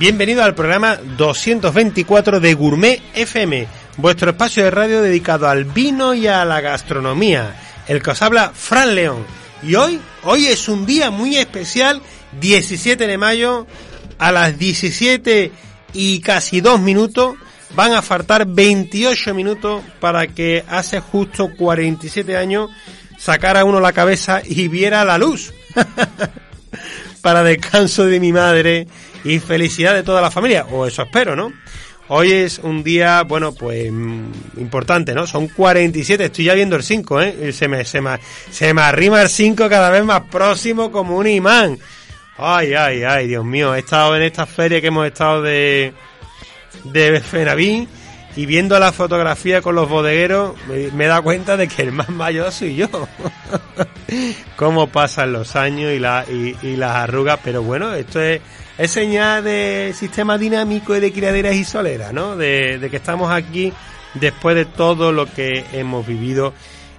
Bienvenido 0.00 0.42
al 0.42 0.54
programa 0.54 0.96
224 1.18 2.40
de 2.40 2.54
Gourmet 2.54 3.02
FM, 3.12 3.68
vuestro 3.98 4.30
espacio 4.30 4.64
de 4.64 4.70
radio 4.70 5.02
dedicado 5.02 5.46
al 5.46 5.66
vino 5.66 6.14
y 6.14 6.26
a 6.26 6.42
la 6.46 6.62
gastronomía. 6.62 7.54
El 7.86 8.02
que 8.02 8.12
os 8.12 8.22
habla, 8.22 8.50
Fran 8.54 8.94
León. 8.94 9.26
Y 9.62 9.74
hoy, 9.74 10.00
hoy 10.22 10.46
es 10.46 10.70
un 10.70 10.86
día 10.86 11.10
muy 11.10 11.36
especial, 11.36 12.00
17 12.40 13.06
de 13.06 13.18
mayo, 13.18 13.66
a 14.18 14.32
las 14.32 14.58
17 14.58 15.52
y 15.92 16.20
casi 16.20 16.62
2 16.62 16.80
minutos, 16.80 17.36
van 17.74 17.92
a 17.92 18.00
faltar 18.00 18.46
28 18.46 19.34
minutos 19.34 19.82
para 20.00 20.28
que 20.28 20.64
hace 20.66 21.00
justo 21.00 21.50
47 21.54 22.38
años 22.38 22.70
sacara 23.18 23.66
uno 23.66 23.80
la 23.80 23.92
cabeza 23.92 24.40
y 24.42 24.66
viera 24.68 25.04
la 25.04 25.18
luz. 25.18 25.52
para 27.20 27.42
descanso 27.42 28.06
de 28.06 28.20
mi 28.20 28.32
madre 28.32 28.86
y 29.24 29.38
felicidad 29.38 29.94
de 29.94 30.02
toda 30.02 30.20
la 30.20 30.30
familia, 30.30 30.66
o 30.70 30.86
eso 30.86 31.02
espero, 31.02 31.36
¿no? 31.36 31.52
Hoy 32.08 32.32
es 32.32 32.58
un 32.58 32.82
día, 32.82 33.22
bueno, 33.22 33.52
pues 33.52 33.90
mm, 33.92 34.58
importante, 34.58 35.14
¿no? 35.14 35.26
Son 35.26 35.46
47, 35.46 36.24
estoy 36.24 36.46
ya 36.46 36.54
viendo 36.54 36.74
el 36.74 36.82
5, 36.82 37.20
¿eh? 37.20 37.52
Se 37.52 37.68
me, 37.68 37.84
se 37.84 38.00
me, 38.00 38.18
se 38.50 38.74
me 38.74 38.82
arrima 38.82 39.22
el 39.22 39.28
5 39.28 39.68
cada 39.68 39.90
vez 39.90 40.04
más 40.04 40.22
próximo 40.22 40.90
como 40.90 41.16
un 41.16 41.28
imán. 41.28 41.78
Ay, 42.36 42.74
ay, 42.74 43.04
ay, 43.04 43.28
Dios 43.28 43.44
mío, 43.44 43.74
he 43.74 43.80
estado 43.80 44.16
en 44.16 44.22
esta 44.22 44.46
feria 44.46 44.80
que 44.80 44.88
hemos 44.88 45.06
estado 45.06 45.42
de, 45.42 45.92
de 46.84 47.20
Fenavín 47.20 47.86
y 48.36 48.46
viendo 48.46 48.78
la 48.78 48.92
fotografía 48.92 49.60
con 49.62 49.74
los 49.74 49.88
bodegueros 49.88 50.54
me, 50.68 50.90
me 50.92 51.06
he 51.06 51.22
cuenta 51.22 51.56
de 51.56 51.66
que 51.68 51.82
el 51.82 51.92
más 51.92 52.08
mayor 52.10 52.52
soy 52.52 52.76
yo. 52.76 52.88
Cómo 54.56 54.88
pasan 54.88 55.32
los 55.32 55.56
años 55.56 55.92
y, 55.92 55.98
la, 55.98 56.24
y, 56.28 56.56
y 56.62 56.76
las 56.76 56.96
arrugas, 56.96 57.38
pero 57.42 57.62
bueno, 57.62 57.94
esto 57.94 58.20
es, 58.20 58.40
es 58.78 58.90
señal 58.90 59.44
de 59.44 59.92
sistema 59.96 60.36
dinámico 60.38 60.96
y 60.96 61.00
de 61.00 61.12
criaderas 61.12 61.54
y 61.54 61.64
soleras, 61.64 62.12
¿no? 62.12 62.36
De, 62.36 62.86
que 62.90 62.96
estamos 62.96 63.30
aquí 63.30 63.72
después 64.14 64.56
de 64.56 64.64
todo 64.64 65.12
lo 65.12 65.26
que 65.32 65.64
hemos 65.72 66.06
vivido. 66.06 66.52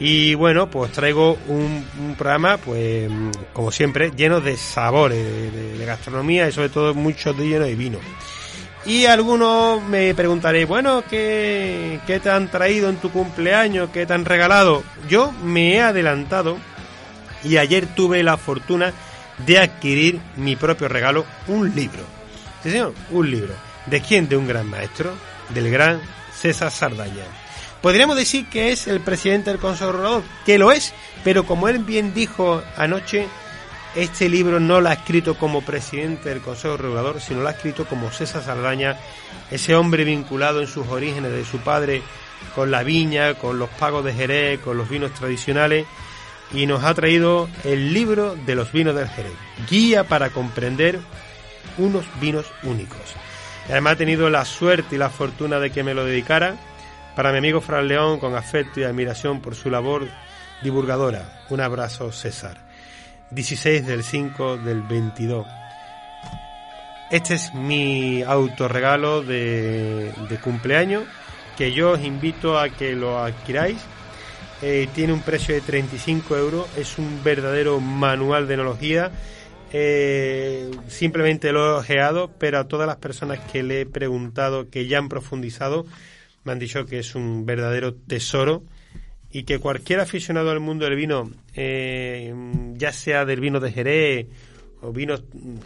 Y 0.00 0.34
bueno, 0.34 0.68
pues 0.70 0.90
traigo 0.92 1.38
un, 1.48 1.84
un 2.00 2.14
programa, 2.16 2.56
pues 2.56 3.08
como 3.52 3.70
siempre, 3.70 4.10
lleno 4.16 4.40
de 4.40 4.56
sabores, 4.56 5.18
de, 5.24 5.50
de- 5.78 5.84
gastronomía 5.86 6.48
y 6.48 6.52
sobre 6.52 6.70
todo 6.70 6.94
mucho 6.94 7.32
de 7.34 7.46
lleno 7.46 7.64
de 7.64 7.74
vino. 7.74 7.98
Y 8.84 9.06
algunos 9.06 9.80
me 9.82 10.12
preguntaréis, 10.14 10.66
bueno, 10.66 11.04
¿qué, 11.08 12.00
¿qué 12.06 12.18
te 12.18 12.30
han 12.30 12.48
traído 12.48 12.88
en 12.88 12.96
tu 12.96 13.10
cumpleaños? 13.10 13.90
¿Qué 13.92 14.06
te 14.06 14.12
han 14.12 14.24
regalado? 14.24 14.82
Yo 15.08 15.30
me 15.44 15.74
he 15.74 15.80
adelantado 15.80 16.58
y 17.44 17.58
ayer 17.58 17.86
tuve 17.86 18.22
la 18.24 18.36
fortuna 18.36 18.92
de 19.46 19.58
adquirir 19.58 20.20
mi 20.36 20.56
propio 20.56 20.88
regalo, 20.88 21.24
un 21.46 21.74
libro. 21.74 22.02
Señor, 22.62 22.94
un 23.10 23.30
libro. 23.30 23.54
¿De 23.86 24.00
quién? 24.00 24.28
De 24.28 24.36
un 24.36 24.46
gran 24.46 24.68
maestro, 24.68 25.12
del 25.50 25.70
gran 25.70 26.00
César 26.34 26.70
Sardaña. 26.70 27.24
Podríamos 27.80 28.16
decir 28.16 28.46
que 28.48 28.70
es 28.70 28.86
el 28.86 29.00
presidente 29.00 29.50
del 29.50 29.58
Consejo 29.58 29.92
Regulador, 29.92 30.22
que 30.46 30.58
lo 30.58 30.70
es, 30.70 30.92
pero 31.24 31.44
como 31.44 31.68
él 31.68 31.78
bien 31.80 32.14
dijo 32.14 32.62
anoche, 32.76 33.26
este 33.94 34.28
libro 34.28 34.58
no 34.58 34.80
lo 34.80 34.88
ha 34.88 34.94
escrito 34.94 35.36
como 35.36 35.62
presidente 35.62 36.30
del 36.30 36.40
Consejo 36.40 36.76
Regulador, 36.76 37.20
sino 37.20 37.42
lo 37.42 37.48
ha 37.48 37.52
escrito 37.52 37.84
como 37.84 38.10
César 38.10 38.42
Sardaña, 38.42 38.96
ese 39.50 39.74
hombre 39.74 40.04
vinculado 40.04 40.60
en 40.60 40.66
sus 40.66 40.88
orígenes 40.88 41.32
de 41.32 41.44
su 41.44 41.58
padre 41.58 42.02
con 42.54 42.70
la 42.70 42.82
viña, 42.82 43.34
con 43.34 43.58
los 43.58 43.68
pagos 43.70 44.04
de 44.04 44.14
Jerez, 44.14 44.60
con 44.60 44.76
los 44.76 44.88
vinos 44.88 45.12
tradicionales, 45.12 45.86
y 46.52 46.66
nos 46.66 46.84
ha 46.84 46.94
traído 46.94 47.48
el 47.64 47.92
libro 47.92 48.34
de 48.34 48.54
los 48.54 48.72
vinos 48.72 48.94
del 48.94 49.08
Jerez, 49.08 49.32
guía 49.68 50.04
para 50.04 50.30
comprender 50.30 50.98
unos 51.78 52.04
vinos 52.20 52.46
únicos. 52.62 53.00
Además 53.68 53.94
he 53.94 53.96
tenido 53.96 54.28
la 54.28 54.44
suerte 54.44 54.96
y 54.96 54.98
la 54.98 55.10
fortuna 55.10 55.60
de 55.60 55.70
que 55.70 55.84
me 55.84 55.94
lo 55.94 56.04
dedicara 56.04 56.56
para 57.14 57.30
mi 57.30 57.38
amigo 57.38 57.60
Fran 57.60 57.88
León 57.88 58.18
con 58.18 58.34
afecto 58.34 58.80
y 58.80 58.84
admiración 58.84 59.40
por 59.40 59.54
su 59.54 59.70
labor 59.70 60.08
divulgadora. 60.62 61.44
Un 61.50 61.60
abrazo, 61.60 62.10
César. 62.10 62.71
16 63.34 63.86
del 63.86 64.04
5 64.04 64.58
del 64.58 64.82
22. 64.82 65.46
Este 67.10 67.34
es 67.34 67.52
mi 67.54 68.22
autorregalo 68.22 69.22
de, 69.22 70.12
de 70.28 70.36
cumpleaños 70.38 71.04
que 71.56 71.72
yo 71.72 71.92
os 71.92 72.02
invito 72.02 72.58
a 72.58 72.68
que 72.70 72.94
lo 72.94 73.18
adquiráis. 73.18 73.78
Eh, 74.62 74.88
tiene 74.94 75.12
un 75.12 75.20
precio 75.20 75.54
de 75.54 75.60
35 75.60 76.36
euros, 76.36 76.66
es 76.76 76.98
un 76.98 77.22
verdadero 77.24 77.80
manual 77.80 78.46
de 78.46 78.54
enología. 78.54 79.10
Eh, 79.72 80.70
simplemente 80.88 81.52
lo 81.52 81.66
he 81.66 81.78
ojeado, 81.78 82.30
pero 82.38 82.58
a 82.58 82.68
todas 82.68 82.86
las 82.86 82.96
personas 82.96 83.40
que 83.40 83.62
le 83.62 83.82
he 83.82 83.86
preguntado, 83.86 84.70
que 84.70 84.86
ya 84.86 84.98
han 84.98 85.08
profundizado, 85.08 85.86
me 86.44 86.52
han 86.52 86.58
dicho 86.58 86.86
que 86.86 86.98
es 86.98 87.14
un 87.14 87.44
verdadero 87.46 87.94
tesoro 87.94 88.62
y 89.30 89.44
que 89.44 89.58
cualquier 89.58 90.00
aficionado 90.00 90.50
al 90.50 90.60
mundo 90.60 90.84
del 90.84 90.94
vino, 90.94 91.30
eh, 91.54 92.34
ya 92.82 92.92
sea 92.92 93.24
del 93.24 93.38
vino 93.38 93.60
de 93.60 93.70
Jerez, 93.70 94.26
o 94.80 94.90
vino 94.92 95.14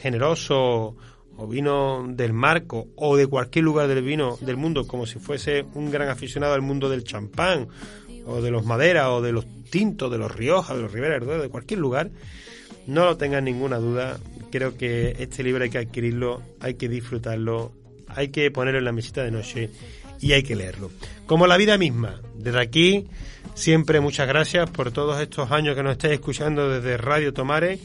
generoso, 0.00 0.96
o 1.36 1.46
vino 1.46 2.04
del 2.08 2.32
marco, 2.32 2.88
o 2.96 3.16
de 3.16 3.28
cualquier 3.28 3.64
lugar 3.64 3.86
del 3.86 4.02
vino 4.02 4.36
del 4.40 4.56
mundo, 4.56 4.84
como 4.88 5.06
si 5.06 5.20
fuese 5.20 5.64
un 5.74 5.92
gran 5.92 6.08
aficionado 6.08 6.54
al 6.54 6.62
mundo 6.62 6.88
del 6.88 7.04
champán, 7.04 7.68
o 8.26 8.42
de 8.42 8.50
los 8.50 8.66
maderas, 8.66 9.10
o 9.10 9.22
de 9.22 9.30
los 9.30 9.46
tintos, 9.70 10.10
de 10.10 10.18
los 10.18 10.34
Rioja, 10.34 10.74
de 10.74 10.82
los 10.82 10.92
Duero, 10.92 11.38
de 11.38 11.48
cualquier 11.48 11.78
lugar, 11.78 12.10
no 12.88 13.04
lo 13.04 13.16
tengan 13.16 13.44
ninguna 13.44 13.78
duda. 13.78 14.18
Creo 14.50 14.76
que 14.76 15.14
este 15.20 15.44
libro 15.44 15.62
hay 15.62 15.70
que 15.70 15.78
adquirirlo, 15.78 16.42
hay 16.58 16.74
que 16.74 16.88
disfrutarlo, 16.88 17.70
hay 18.08 18.28
que 18.28 18.50
ponerlo 18.50 18.80
en 18.80 18.86
la 18.86 18.92
mesita 18.92 19.22
de 19.22 19.30
noche 19.30 19.70
y 20.24 20.32
hay 20.32 20.42
que 20.42 20.56
leerlo. 20.56 20.90
Como 21.26 21.46
la 21.46 21.58
vida 21.58 21.76
misma. 21.76 22.18
Desde 22.34 22.58
aquí, 22.58 23.06
siempre 23.52 24.00
muchas 24.00 24.26
gracias 24.26 24.70
por 24.70 24.90
todos 24.90 25.20
estos 25.20 25.50
años 25.50 25.76
que 25.76 25.82
nos 25.82 25.92
estáis 25.92 26.14
escuchando 26.14 26.70
desde 26.70 26.96
Radio 26.96 27.34
Tomare. 27.34 27.78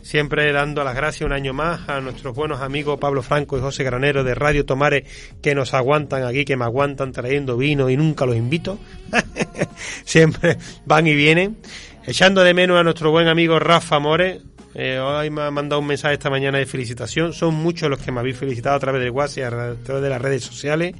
Siempre 0.00 0.50
dando 0.50 0.82
las 0.82 0.94
gracias 0.94 1.26
un 1.26 1.34
año 1.34 1.52
más 1.52 1.86
a 1.90 2.00
nuestros 2.00 2.34
buenos 2.34 2.62
amigos 2.62 2.98
Pablo 2.98 3.22
Franco 3.22 3.58
y 3.58 3.60
José 3.60 3.84
Granero 3.84 4.24
de 4.24 4.34
Radio 4.34 4.64
Tomare 4.64 5.04
que 5.42 5.54
nos 5.54 5.74
aguantan 5.74 6.24
aquí, 6.24 6.46
que 6.46 6.56
me 6.56 6.64
aguantan 6.64 7.12
trayendo 7.12 7.58
vino 7.58 7.90
y 7.90 7.98
nunca 7.98 8.24
los 8.24 8.36
invito. 8.36 8.78
Siempre 10.06 10.56
van 10.86 11.06
y 11.06 11.14
vienen. 11.14 11.58
Echando 12.06 12.42
de 12.42 12.54
menos 12.54 12.78
a 12.78 12.82
nuestro 12.82 13.10
buen 13.10 13.28
amigo 13.28 13.58
Rafa 13.58 13.98
More. 13.98 14.40
Eh, 14.74 14.98
hoy 14.98 15.28
me 15.28 15.42
ha 15.42 15.50
mandado 15.50 15.80
un 15.80 15.86
mensaje 15.86 16.14
esta 16.14 16.30
mañana 16.30 16.56
de 16.56 16.64
felicitación. 16.64 17.34
Son 17.34 17.54
muchos 17.54 17.90
los 17.90 17.98
que 17.98 18.10
me 18.10 18.20
habéis 18.20 18.38
felicitado 18.38 18.74
a 18.74 18.80
través 18.80 19.02
del 19.02 19.10
WhatsApp 19.10 19.38
y 19.38 19.42
a 19.42 19.50
través 19.50 20.02
de 20.02 20.08
las 20.08 20.22
redes 20.22 20.42
sociales. 20.42 20.94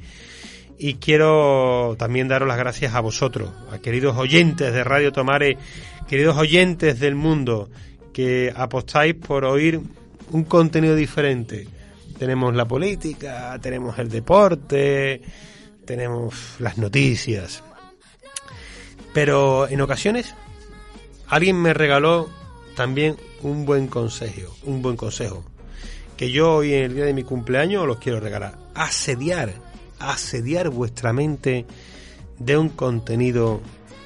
Y 0.77 0.95
quiero 0.95 1.95
también 1.97 2.27
daros 2.27 2.47
las 2.47 2.57
gracias 2.57 2.93
a 2.93 2.99
vosotros, 2.99 3.49
a 3.71 3.79
queridos 3.79 4.17
oyentes 4.17 4.73
de 4.73 4.83
Radio 4.83 5.11
Tomare, 5.11 5.57
queridos 6.07 6.37
oyentes 6.37 6.99
del 6.99 7.15
mundo, 7.15 7.69
que 8.13 8.53
apostáis 8.55 9.15
por 9.15 9.45
oír 9.45 9.79
un 10.31 10.43
contenido 10.43 10.95
diferente. 10.95 11.67
Tenemos 12.17 12.55
la 12.55 12.65
política, 12.65 13.57
tenemos 13.61 13.97
el 13.99 14.09
deporte, 14.09 15.21
tenemos 15.85 16.55
las 16.59 16.77
noticias. 16.77 17.63
Pero 19.13 19.67
en 19.69 19.79
ocasiones 19.79 20.35
alguien 21.27 21.61
me 21.61 21.73
regaló 21.73 22.29
también 22.75 23.15
un 23.41 23.65
buen 23.65 23.87
consejo, 23.87 24.55
un 24.63 24.81
buen 24.81 24.97
consejo, 24.97 25.45
que 26.17 26.31
yo 26.31 26.55
hoy 26.55 26.73
en 26.73 26.83
el 26.83 26.95
día 26.95 27.05
de 27.05 27.13
mi 27.13 27.23
cumpleaños 27.23 27.83
os 27.83 27.87
los 27.87 27.97
quiero 27.97 28.19
regalar. 28.19 28.57
Asediar, 28.73 29.53
asediar 30.11 30.69
vuestra 30.69 31.13
mente 31.13 31.65
de 32.39 32.57
un 32.57 32.69
contenido 32.69 33.61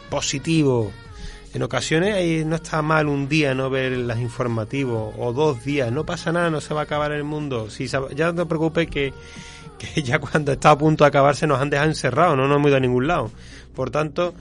positivo. 0.09 0.91
En 1.53 1.63
ocasiones 1.63 2.45
no 2.45 2.55
está 2.55 2.81
mal 2.81 3.07
un 3.07 3.27
día 3.27 3.55
no 3.55 3.69
ver 3.69 3.93
las 3.97 4.19
informativos 4.19 5.13
o 5.17 5.33
dos 5.33 5.63
días, 5.63 5.91
no 5.91 6.05
pasa 6.05 6.31
nada, 6.31 6.49
no 6.49 6.61
se 6.61 6.73
va 6.73 6.81
a 6.81 6.83
acabar 6.83 7.11
el 7.11 7.23
mundo. 7.23 7.69
Si 7.69 7.87
ya 7.87 8.31
no 8.31 8.35
te 8.35 8.45
preocupes 8.45 8.87
que, 8.87 9.13
que 9.79 10.03
ya 10.03 10.19
cuando 10.19 10.51
está 10.51 10.71
a 10.71 10.77
punto 10.77 11.03
de 11.03 11.07
acabarse 11.07 11.47
nos 11.47 11.59
han 11.59 11.69
dejado 11.69 11.89
encerrados, 11.89 12.37
no 12.37 12.47
nos 12.47 12.57
hemos 12.57 12.69
ido 12.69 12.77
a 12.77 12.81
ningún 12.81 13.07
lado. 13.07 13.31
Por 13.73 13.89
tanto, 13.89 14.33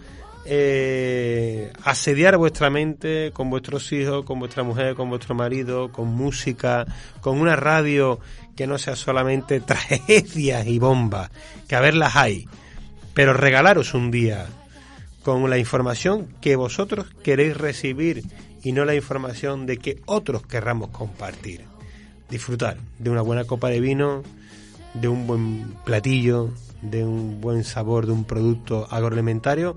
eh, 0.51 1.73
asediar 1.85 2.39
vuestra 2.39 2.71
mente 2.71 3.33
con 3.35 3.51
vuestros 3.51 3.93
hijos, 3.93 4.25
con 4.25 4.39
vuestra 4.39 4.63
mujer, 4.63 4.95
con 4.95 5.11
vuestro 5.11 5.35
marido, 5.35 5.93
con 5.93 6.09
música, 6.09 6.87
con 7.21 7.39
una 7.39 7.55
radio 7.55 8.19
que 8.57 8.67
no 8.67 8.79
sea 8.79 8.97
solamente 8.97 9.61
tragedias 9.61 10.67
y 10.67 10.79
bombas, 10.79 11.31
que 11.69 11.77
a 11.77 11.81
verlas 11.81 12.17
hay, 12.17 12.49
pero 13.13 13.35
regalaros 13.35 13.93
un 13.93 14.11
día 14.11 14.47
con 15.23 15.51
la 15.51 15.59
información 15.59 16.29
que 16.41 16.57
vosotros 16.57 17.07
queréis 17.23 17.57
recibir 17.57 18.25
y 18.63 18.73
no 18.73 18.87
la 18.87 18.95
información 18.95 19.67
de 19.67 19.77
que 19.77 20.01
otros 20.07 20.47
querramos 20.47 20.89
compartir. 20.89 21.65
Disfrutar 22.31 22.79
de 22.99 23.11
una 23.11 23.21
buena 23.21 23.45
copa 23.45 23.69
de 23.69 23.81
vino, 23.81 24.23
de 24.95 25.09
un 25.09 25.27
buen 25.27 25.75
platillo, 25.85 26.51
de 26.81 27.05
un 27.05 27.41
buen 27.41 27.65
sabor 27.65 28.07
de 28.07 28.13
un 28.13 28.25
producto 28.25 28.87
agroalimentario 28.91 29.77